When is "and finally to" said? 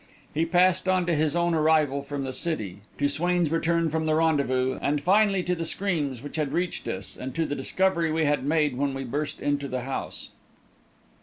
4.81-5.53